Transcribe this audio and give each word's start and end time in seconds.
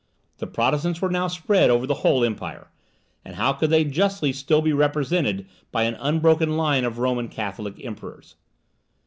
The 0.39 0.47
Protestants 0.47 0.99
were 0.99 1.11
now 1.11 1.27
spread 1.27 1.69
over 1.69 1.85
the 1.85 1.93
whole 2.01 2.25
Empire, 2.25 2.71
and 3.23 3.35
how 3.35 3.53
could 3.53 3.69
they 3.69 3.83
justly 3.85 4.33
still 4.33 4.59
be 4.59 4.73
represented 4.73 5.45
by 5.71 5.83
an 5.83 5.93
unbroken 5.99 6.57
line 6.57 6.85
of 6.85 6.97
Roman 6.97 7.27
Catholic 7.27 7.75
emperors? 7.85 8.35